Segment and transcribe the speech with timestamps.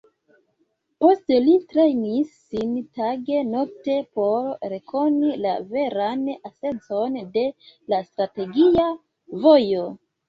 [1.03, 7.47] Poste li trejnis sin tage-nokte por rekoni la veran esencon de
[7.95, 8.91] la Strategia
[9.47, 9.89] Vojo.